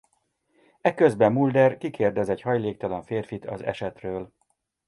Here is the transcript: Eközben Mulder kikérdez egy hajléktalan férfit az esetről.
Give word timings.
Eközben 0.81 1.31
Mulder 1.31 1.77
kikérdez 1.77 2.29
egy 2.29 2.41
hajléktalan 2.41 3.03
férfit 3.03 3.45
az 3.45 3.63
esetről. 3.63 4.33